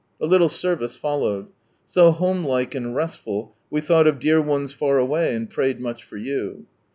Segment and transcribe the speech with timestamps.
[0.19, 1.49] A little service followed.
[1.85, 6.17] So homelike and restful, we thought of dear ones far away, and prayed much for
[6.17, 6.65] you.